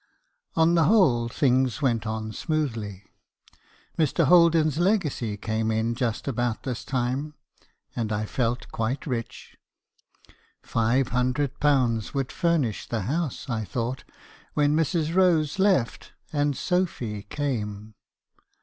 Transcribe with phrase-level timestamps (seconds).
[0.55, 3.03] "On the whole, things went on smoothly.
[3.99, 4.25] Mr.
[4.25, 7.35] Holden's legacy came in just about this time;
[7.95, 9.57] and I felt quite rich.
[10.63, 14.03] Five hundred pounds would furnish the house, I thought,
[14.55, 15.13] when Mrs.
[15.13, 17.93] Rose left and Sophy came.